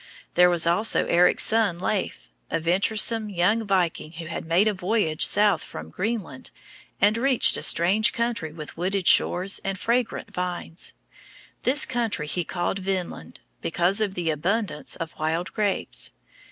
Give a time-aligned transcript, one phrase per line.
[0.33, 5.27] There was also Eric's son Leif, a venturesome young viking who had made a voyage
[5.27, 6.49] south from Greenland,
[6.99, 10.95] and reached a strange country with wooded shores and fragrant vines.
[11.61, 16.13] This country he called Vinland because of the abundance of wild grapes.